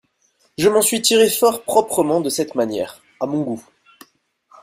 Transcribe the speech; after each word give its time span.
Je 0.57 0.67
m'en 0.67 0.81
suis 0.81 1.03
tiré 1.03 1.29
fort 1.29 1.61
proprement 1.61 2.21
de 2.21 2.29
cette 2.31 2.55
manière, 2.55 3.03
à 3.19 3.27
mon 3.27 3.43
goût. 3.43 3.63